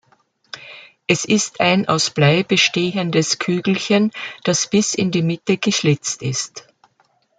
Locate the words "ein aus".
1.61-2.09